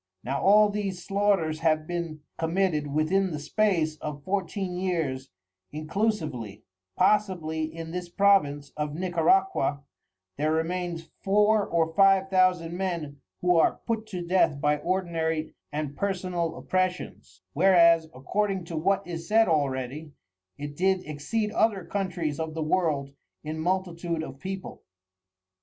[0.23, 5.29] Now all these Slaughters have been committed within the space of Fourteen years
[5.71, 6.63] inclusively,
[6.95, 9.83] possibly in this Province of Nicaraqua
[10.37, 15.95] there remains Four or Five Thousand Men who are put to Death by ordinary and
[15.95, 20.13] personal Opressions, whereas (according to what is said already)
[20.57, 23.13] it did exceed other Countries of the World
[23.43, 24.81] in multitude of People.